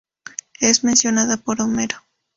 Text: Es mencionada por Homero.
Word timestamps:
Es 0.59 0.83
mencionada 0.83 1.37
por 1.37 1.61
Homero. 1.61 1.97